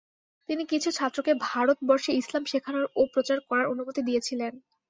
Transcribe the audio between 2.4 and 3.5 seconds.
শেখানোর ও প্রচার